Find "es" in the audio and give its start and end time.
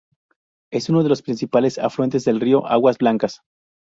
0.73-0.89